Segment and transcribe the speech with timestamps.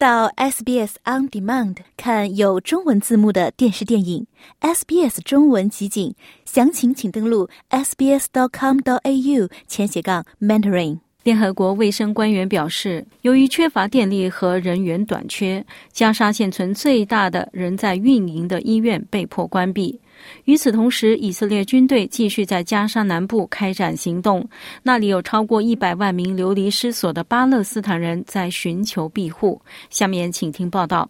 [0.00, 4.26] 到 SBS On Demand 看有中文字幕的电视电影
[4.62, 6.14] SBS 中文集锦，
[6.46, 11.00] 详情请登录 sbs.com.au 前斜杠 mentoring。
[11.22, 20.00] 联合国卫生官员表示，由于缺乏电力和人员短缺，加沙现存最大的仍在运营的医院被迫关闭。
[20.44, 24.48] 与此同时，以色列军队继续在加沙南部开展行动，
[24.82, 29.60] 那里有超过一百万名流离失所的巴勒斯坦人在寻求庇护。
[29.90, 31.08] 下面请听报道。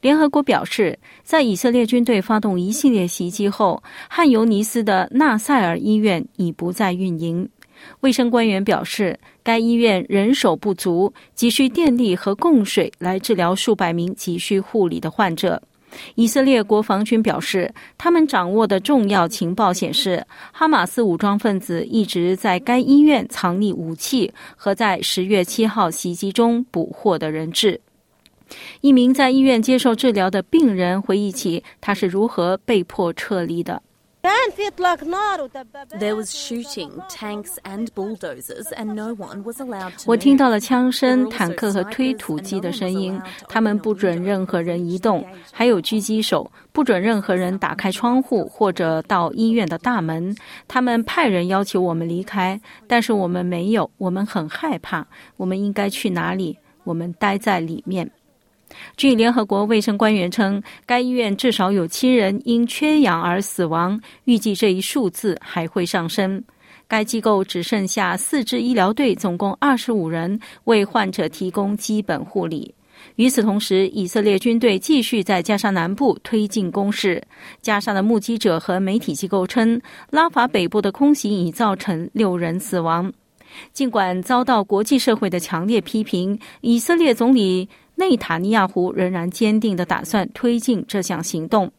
[0.00, 7.46] 联合国表示，在以色列军队发动一系列袭击后，汉尤尼斯的纳赛尔医院已不再运营。
[8.00, 15.62] 卫生官员表示，该医院人手不足，急需电力和供水来治疗数百名急需护理的患者。
[16.14, 27.80] 以色列国防军表示，他们掌握的重要情报显示，哈马斯武装分子一直在该医院藏匿武器和在十月七号袭击中捕获的人质。
[28.80, 33.82] 一名在医院接受治疗的病人回忆起他是如何被迫撤离的。
[35.98, 40.04] There was shooting, tanks and bulldozers, and no one was allowed to.
[40.06, 43.20] 我听到了枪声、坦克和推土机的声音。
[43.48, 50.34] 他们不准任何人移动，还有狙击手，不准任何人打开窗户或者到医院的大门。
[50.66, 53.90] 他们派人要求我们离开，但是我们没有。
[53.98, 55.06] 我们很害怕。
[55.36, 56.58] 我们应该去哪里？
[56.84, 58.10] 我们待在里面。
[58.96, 66.42] 据联合国卫生官员称，该医院至少有七人因缺氧而死亡，预计这一数字还会上升。
[66.88, 72.72] 该机构只剩下四支医疗队，总共二十五人为患者提供基本护理。
[73.16, 77.22] 与此同时，以色列军队继续在加沙南部推进攻势。
[77.60, 83.12] 加沙的目击者和媒体机构称，拉法北部的空袭已造成六人死亡。
[83.72, 87.68] 尽管遭到国际社会的强烈批评，以色列总理。
[87.96, 91.72] 内塔尼亚胡仍然坚定的打算推进这项行动。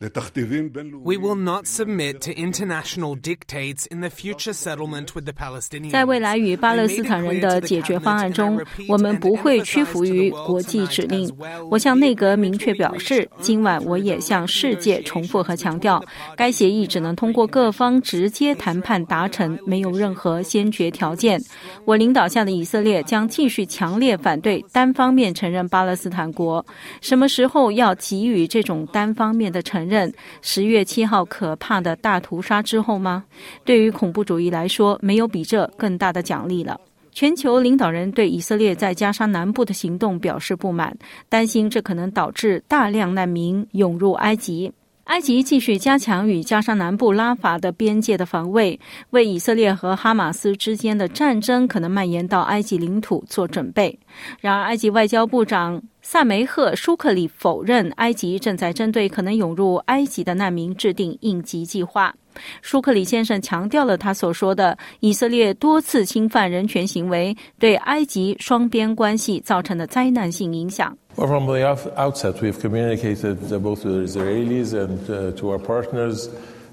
[0.00, 5.90] We will not submit to international dictates in the future settlement with the Palestinians.
[5.90, 11.30] 在未来与巴勒斯坦人的解决方案中，我们不会屈服于国际指令。
[11.70, 16.02] 我向内阁明确表示，今晚我也向世界重复和强调，
[16.34, 21.38] 该协议只能通过各方直接谈判达成，没有任何先决条件。
[21.84, 26.64] 我领导下的以色列将继续强烈反对单方面承认巴勒斯坦国。
[27.02, 29.89] 什么时候要给予这种单方面的承认？
[29.90, 33.24] 认十月七号可怕的大屠杀之后吗？
[33.64, 36.80] 对于恐怖主义来说，没有比这更大的奖励了。
[37.12, 40.96] 全球领导人对以色列在加沙南部的行动表示不满，
[41.28, 44.72] 担心这可能导致大量难民涌入埃及。
[45.04, 48.78] 埃及继续加强与加沙南部拉法的边界的防卫，
[49.10, 53.98] 为以色列和哈马斯之间的战争可能蔓延到埃及领土做准备。
[54.40, 55.82] 然而，埃及外交部长。
[56.02, 62.14] 萨梅赫·舒克里否认埃及正在针对可能涌入埃及的难民制定应急计划。
[62.62, 70.96] 舒克里先生强调了他所说的以色列多次侵犯人权行为对埃及双边关系造成的灾难性影响。
[71.16, 71.58] From the
[71.96, 76.28] outset, we've communicated both to the Israelis and to our partners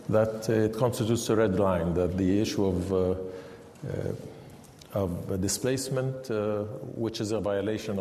[0.10, 3.18] that it constitutes a red line, that the issue of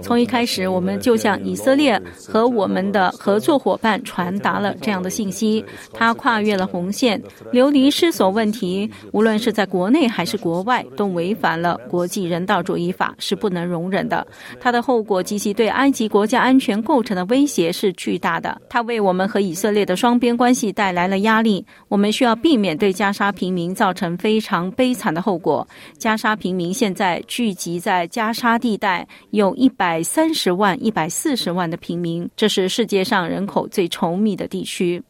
[0.03, 14.27] 从一开始，我们就向以色列和我们的合作伙伴传达了这样的信息：，他跨越了红线，流离失所问题，无论是在国内还是国外，都违反了国际人道主义法，是不能容忍的。
[14.61, 18.61] 它的后果及其对埃及国家安全构成的威胁是巨大的。
[18.69, 21.65] 它为我们和以色列的双边关系带来了压力。
[21.89, 25.67] 我们需要避免对加沙平民造成非常悲惨的后果。
[25.99, 35.03] 加沙平民现现在聚集在加沙地带有一百三十万、一百四十万的平民，这是世界上人口最稠密的地区。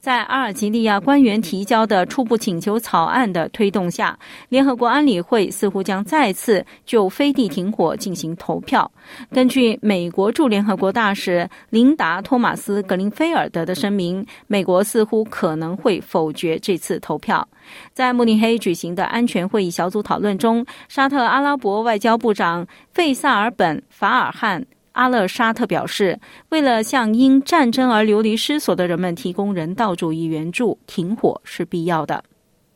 [0.00, 4.18] 在阿尔及利亚官员提交的初步请求草案的推动下，
[4.48, 8.90] 联合国安理会似乎将再次就飞地停火进行投票。
[9.30, 17.46] 根据美国驻联合国大使琳达·托马斯·格林菲尔德的声明，美国似乎可能会否决这次投票。
[17.92, 24.64] 在慕尼黑举行的安全会议小组讨论中，沙特阿拉伯外交部长费萨尔本·法尔汉。
[24.92, 26.18] 阿勒沙特表示，
[26.50, 32.24] 为了向因战争而流离失所的人们提供人道主义援助，停火是必要的。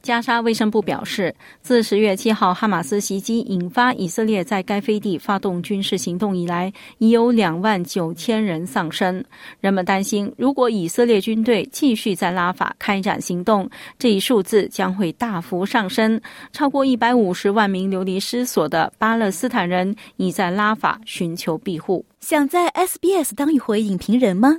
[0.07, 9.25] 加沙卫生部表示，自十月七号哈马斯袭击引发以色列在该飞地发动军事行动以来，已有两万九千人丧生。
[9.61, 13.69] 人们担心，如果以色列军队继续在拉法开展行动，
[13.99, 16.21] 这一数字将会大幅上升。
[16.53, 22.07] 超过一百五十万名流离失所的巴勒斯坦人已在拉法寻求庇护。
[22.21, 24.59] 想在 SBS 当一回影评人吗